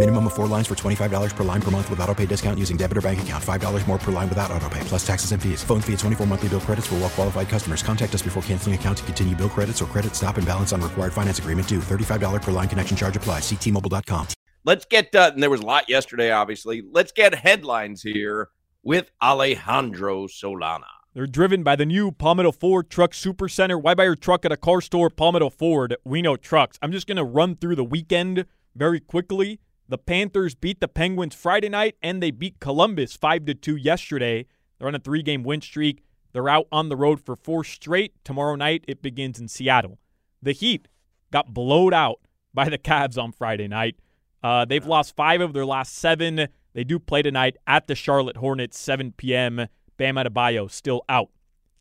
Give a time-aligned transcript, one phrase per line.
[0.00, 2.78] Minimum of four lines for $25 per line per month with auto pay discount using
[2.78, 3.44] debit or bank account.
[3.44, 5.62] $5 more per line without auto pay, plus taxes and fees.
[5.62, 7.82] Phone fee at 24 monthly bill credits for well qualified customers.
[7.82, 10.80] Contact us before canceling account to continue bill credits or credit stop and balance on
[10.80, 11.80] required finance agreement due.
[11.80, 13.42] $35 per line connection charge applies.
[13.42, 14.28] Ctmobile.com.
[14.64, 16.82] Let's get, uh, and there was a lot yesterday, obviously.
[16.90, 18.48] Let's get headlines here
[18.82, 20.88] with Alejandro Solana.
[21.12, 23.78] They're driven by the new Palmetto Ford Truck Super Center.
[23.78, 25.10] Why buy your truck at a car store?
[25.10, 25.94] Palmetto Ford.
[26.06, 26.78] We know trucks.
[26.80, 29.60] I'm just going to run through the weekend very quickly.
[29.90, 34.46] The Panthers beat the Penguins Friday night, and they beat Columbus 5 to 2 yesterday.
[34.78, 36.04] They're on a three game win streak.
[36.32, 38.12] They're out on the road for four straight.
[38.22, 39.98] Tomorrow night, it begins in Seattle.
[40.40, 40.86] The Heat
[41.32, 42.20] got blowed out
[42.54, 43.96] by the Cavs on Friday night.
[44.44, 46.46] Uh, they've lost five of their last seven.
[46.72, 49.66] They do play tonight at the Charlotte Hornets, 7 p.m.
[49.96, 51.30] Bam Adebayo still out.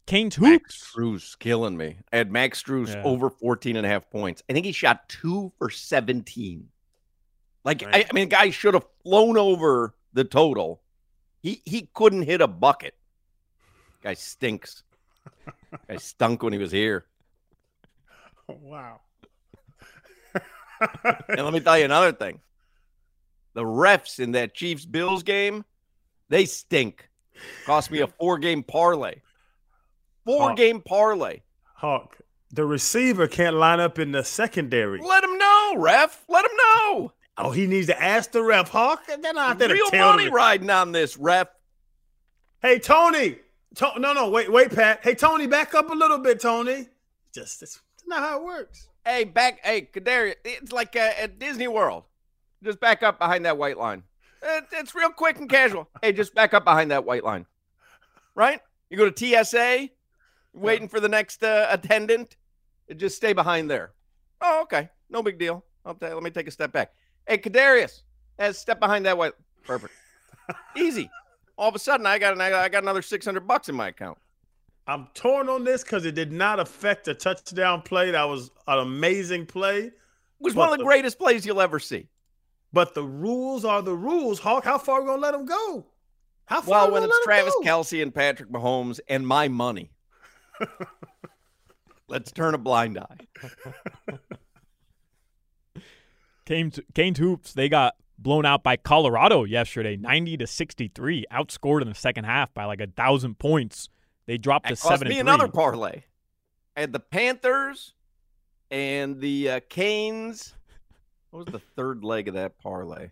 [0.08, 0.94] Canes Max hoops.
[0.96, 1.98] Strus killing me.
[2.12, 3.04] I had Max Strus Yeah.
[3.04, 4.42] over 14 and a half points.
[4.50, 6.70] I think he shot two for 17.
[7.64, 10.82] Like, I, I mean, the guy should have flown over the total.
[11.42, 12.96] He he couldn't hit a bucket.
[14.02, 14.84] Guy stinks.
[15.88, 17.06] guy stunk when he was here.
[18.48, 19.02] wow.
[21.28, 22.40] And let me tell you another thing.
[23.54, 25.66] The refs in that Chiefs Bills game,
[26.30, 27.10] they stink.
[27.66, 29.16] Cost me a four game parlay.
[30.26, 30.56] Four Oh.
[30.56, 31.42] game parlay.
[31.76, 32.16] Hoch,
[32.52, 35.02] the receiver can't line up in the secondary.
[35.02, 36.24] Let him know, ref.
[36.30, 37.14] Let him know.
[37.42, 39.02] Oh, he needs to ask the ref, Hoch.
[39.10, 40.34] And then I have to Real tell money him.
[40.34, 41.48] riding on this, ref.
[42.62, 43.38] Hey, Tony.
[43.76, 45.00] To- no, no, wait, wait, Pat.
[45.04, 46.88] Hey, Tony, back up a little bit, Tony.
[47.34, 48.90] Just that's not how it works.
[49.06, 49.60] Hey, back.
[49.64, 50.36] Hey, Kadarius.
[50.44, 52.04] It's like uh, at Disney World.
[52.62, 54.04] Just back up behind that white line.
[54.42, 55.88] It, it's real quick and casual.
[56.02, 57.46] hey, just back up behind that white line.
[58.36, 58.60] Right?
[58.90, 59.90] You go to TSA,
[60.54, 62.36] waiting for the next uh, attendant.
[62.98, 63.92] Just stay behind there.
[64.42, 64.90] Oh, okay.
[65.10, 65.64] No big deal.
[65.86, 66.92] I'll let me take a step back.
[67.30, 68.02] Hey, Kadarius,
[68.40, 69.34] hey, step behind that white.
[69.64, 69.94] Perfect.
[70.76, 71.10] Easy.
[71.60, 73.90] All of a sudden, I got an, I got another six hundred bucks in my
[73.90, 74.18] account.
[74.88, 78.10] I'm torn on this because it did not affect a touchdown play.
[78.10, 79.82] That was an amazing play.
[79.82, 79.94] It
[80.40, 82.08] was one of the the- greatest plays you'll ever see.
[82.74, 84.40] But the rules are the rules.
[84.40, 85.86] Hoch, how far are we gonna let him go?
[86.46, 87.62] How far Well, we when it's Travis go?
[87.62, 89.92] Kelce and Patrick Mahomes and my money,
[92.08, 93.18] let's turn a blind eye.
[96.50, 97.54] Canes, Canes hoops.
[97.54, 101.26] They got blown out by Colorado yesterday, 90 to 63.
[101.32, 103.88] Outscored in the second half by like a thousand points.
[104.26, 106.04] They dropped That to cost seven me another parlay.
[106.76, 107.94] I had the Panthers
[108.72, 110.56] and the uh, Canes.
[111.30, 113.12] What was the third leg of that parlay?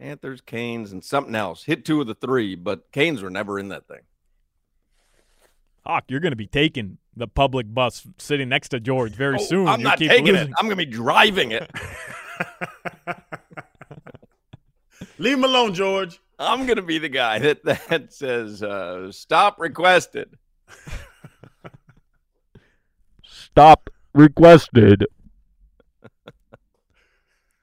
[0.00, 1.64] Panthers, Canes, and something else.
[1.64, 4.00] Hit two of the three, but Canes were never in that thing.
[5.86, 9.42] Hoch, you're going to be taking the public bus sitting next to George very Oh,
[9.44, 9.68] soon.
[9.68, 10.48] I'm You not keep taking losing.
[10.48, 10.54] it.
[10.58, 11.70] I'm going to be driving it.
[15.18, 16.20] Leave him alone, George.
[16.38, 20.36] I'm going to be the guy that, that says, uh, stop requested.
[23.22, 25.06] Stop requested.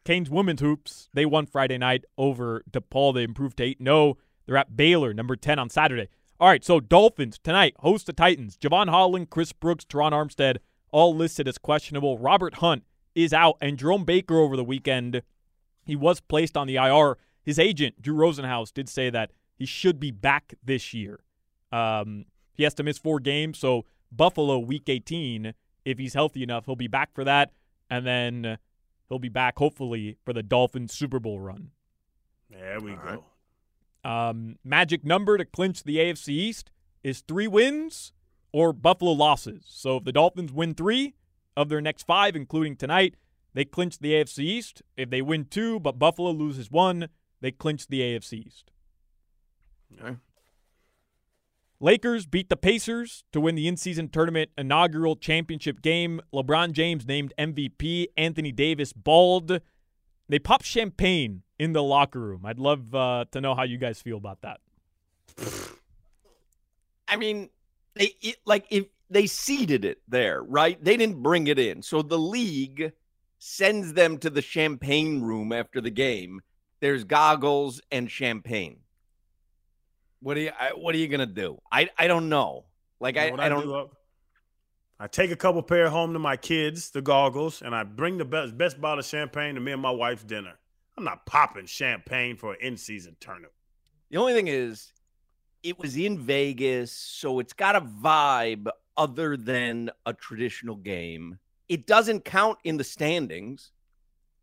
[0.05, 3.13] Canes women's hoops, they won Friday night over DePaul.
[3.13, 4.17] They improved to 8 0.
[4.45, 6.09] They're at Baylor, number 10 on Saturday.
[6.39, 8.57] All right, so Dolphins tonight host the Titans.
[8.57, 10.57] Jevon Holland, Chris Brooks, Terron Armstead,
[10.91, 12.17] all listed as questionable.
[12.17, 12.83] Robert Hunt
[13.15, 15.21] is out, and Jerome Baker over the weekend,
[15.85, 17.17] he was placed on the IR.
[17.43, 21.19] His agent, Drew Rosenhaus, did say that he should be back this year.
[21.71, 25.53] Um, he has to miss four games, so Buffalo week 18,
[25.85, 27.51] if he's healthy enough, he'll be back for that,
[27.89, 28.57] and then
[29.07, 31.71] he'll be back hopefully for the Dolphins Super Bowl run.
[32.49, 33.23] There we go.
[34.03, 36.71] Um, magic number to clinch the AFC East
[37.03, 38.11] is three wins
[38.51, 39.65] or Buffalo losses.
[39.67, 41.15] So if the Dolphins win three
[41.55, 43.15] of their next five, including tonight,
[43.53, 44.81] they clinch the AFC East.
[44.97, 47.07] If they win two, but Buffalo loses one,
[47.41, 48.71] they clinch the AFC East.
[49.99, 50.17] Okay.
[51.79, 56.21] Lakers beat the Pacers to win the in-season tournament inaugural championship game.
[56.33, 58.07] LeBron James named MVP.
[58.15, 59.59] Anthony Davis balled.
[60.29, 62.45] They pop champagne in the locker room.
[62.45, 64.59] I'd love uh, to know how you guys feel about that.
[67.07, 67.49] I mean,
[67.95, 70.83] they it, like if they seeded it there, right?
[70.83, 72.93] They didn't bring it in, so the league
[73.37, 76.41] sends them to the champagne room after the game.
[76.79, 78.79] There's goggles and champagne.
[80.21, 80.51] What are you?
[80.57, 81.59] I, what are you gonna do?
[81.71, 82.65] I I don't know.
[82.99, 83.63] Like You know I, I don't.
[83.63, 83.95] do, Hoch?
[85.03, 88.23] I take a couple pair home to my kids, the goggles, and I bring the
[88.23, 90.53] best best bottle of champagne to me and my wife's dinner.
[90.97, 93.51] I'm not popping champagne for an in-season tournament.
[94.11, 94.93] The only thing is,
[95.61, 101.37] it was in Vegas, so it's got a vibe other than a traditional game.
[101.67, 103.73] It doesn't count in the standings.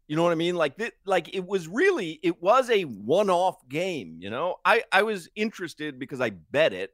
[0.08, 0.56] You know what I mean?
[0.56, 4.56] Like th- like it was really it was a one-off game, you know?
[4.66, 6.92] I I was interested because I bet it.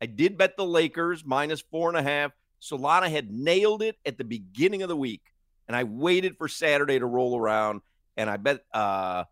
[0.00, 2.30] I did bet the Lakers minus four and a half.
[2.62, 5.22] Solana had nailed it at the beginning of the week,
[5.66, 7.82] and I waited for Saturday to roll around,
[8.16, 9.24] and I bet uh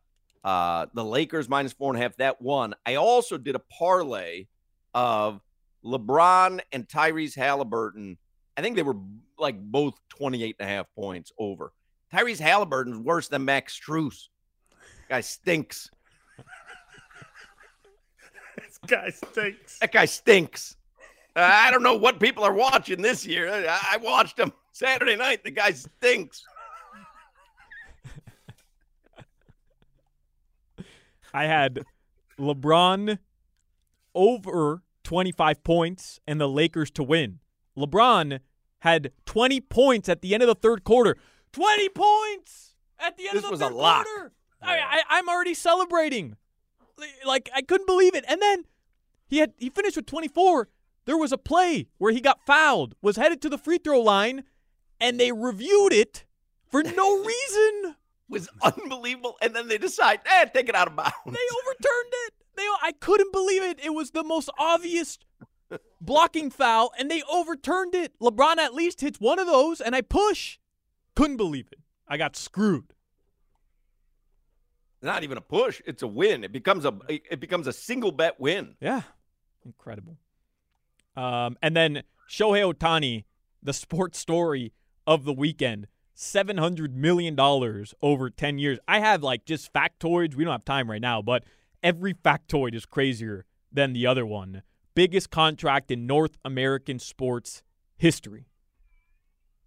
[0.47, 2.17] uh, the Lakers minus four and a half.
[2.19, 2.75] That one.
[2.87, 4.47] I also did a parlay
[4.95, 5.41] of
[5.85, 8.17] LeBron and Tyrese Halliburton.
[8.57, 8.97] I think they were
[9.37, 11.73] like both 28 and a half points over.
[12.15, 14.29] Tyrese Halliburton's worse than Max Strus.
[15.09, 15.91] Guy stinks.
[18.57, 19.79] This guy stinks.
[19.81, 20.77] That guy stinks.
[21.37, 23.49] Uh, I don't know what people are watching this year.
[23.53, 25.45] I, I watched him Saturday night.
[25.45, 26.43] The guy stinks.
[31.35, 31.85] I had
[32.39, 33.19] LeBron
[34.15, 37.41] over 25 points and the Lakers to win.
[37.77, 38.41] LeBron
[38.81, 41.17] had 20 points at the end of the third quarter.
[41.53, 44.07] 20 points at the end This of the was a third lock.
[44.07, 44.33] quarter.
[44.63, 46.37] I, I, I'm already celebrating.
[47.27, 48.25] Like I couldn't believe it.
[48.27, 48.65] And then
[49.29, 50.69] he had he finished with 24.
[51.07, 54.45] There was a play where he got fouled, was headed to the free throw line,
[55.01, 56.25] and they reviewed it
[56.69, 57.97] for no reason.
[58.29, 59.37] Was unbelievable.
[59.41, 61.15] And then they decide, eh, take it out of bounds.
[61.25, 62.35] They overturned it.
[62.57, 63.79] They I couldn't believe it.
[63.85, 65.19] It was the most obvious
[66.01, 68.19] blocking foul, and they overturned it.
[68.21, 70.59] LeBron at least hits one of those, and I push.
[71.15, 71.79] Couldn't believe it.
[72.09, 72.93] I got screwed.
[75.03, 75.81] not even a push.
[75.87, 76.43] It's a win.
[76.45, 78.75] It becomes a it becomes a single bet win.
[78.81, 79.03] Yeah,
[79.65, 80.17] incredible.
[81.17, 83.25] Um, and then Shohei Ohtani,
[83.63, 84.73] the sports story
[85.07, 85.87] of the weekend.
[86.19, 88.79] Seven hundred million dollars over ten years.
[88.89, 90.35] I have like just factoids.
[90.35, 91.45] We don't have time right now, but
[91.83, 94.63] every factoid is crazier than the other one.
[94.95, 97.63] Biggest contract in North American sports
[97.99, 98.49] history.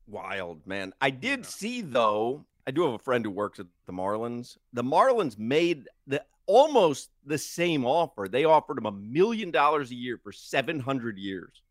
[0.08, 0.92] Wild, man.
[1.00, 4.58] I did see though, I do have a friend who works at the Marlins.
[4.74, 8.28] The Marlins made the almost the same offer.
[8.28, 11.62] They offered him a million dollars a year for 700 years.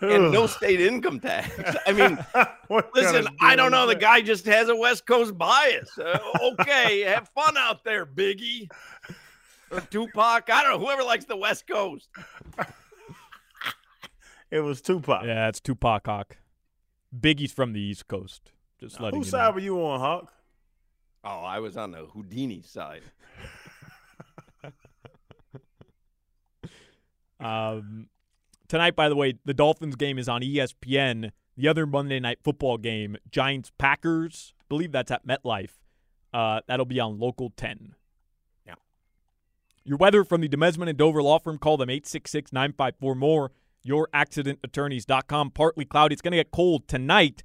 [0.00, 1.50] and no state income tax.
[1.86, 2.18] I mean,
[2.94, 3.86] listen, I don't know.
[3.86, 5.98] The guy just has a West Coast bias.
[5.98, 8.70] Uh, okay, have fun out there, Biggie.
[9.70, 10.48] Or Tupac.
[10.48, 10.86] I don't know.
[10.86, 12.08] Whoever likes the West Coast.
[14.56, 15.24] It was Tupac.
[15.26, 16.38] Yeah, it's Tupac Hoch.
[17.18, 18.52] Biggie's from the East Coast.
[18.80, 19.52] Just letting Whose you side know.
[19.52, 20.32] were you on, Hoch?
[21.24, 23.02] Oh, I was on the Houdini side.
[27.38, 28.08] Um,
[28.66, 31.32] tonight, by the way, the Dolphins game is on ESPN.
[31.54, 35.72] The other Monday night football game, Giants Packers, believe that's at MetLife.
[36.32, 37.94] Uh, that'll be on Local 10.
[38.66, 38.76] Yeah.
[39.84, 41.58] Your weather from the Demesman and Dover Law Firm.
[41.58, 43.52] Call them 866 954 more.
[43.86, 45.50] YourAccidentAttorneys.com.
[45.50, 46.12] Partly cloudy.
[46.14, 47.42] It's going to get cold tonight.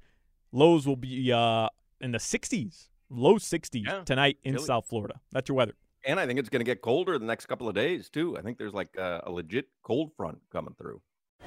[0.52, 1.68] Lows will be uh,
[2.00, 4.58] in the 60s, low 60s Yeah, tonight in.
[4.58, 5.20] South Florida.
[5.32, 5.74] That's your weather.
[6.04, 8.36] And I think it's going to get colder the next couple of days, too.
[8.36, 11.00] I think there's like a, a legit cold front coming through.